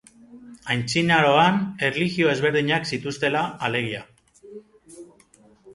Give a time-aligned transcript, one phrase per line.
[0.75, 4.05] Aintzinaroan erlijio ezberdinak zituztela, alegia.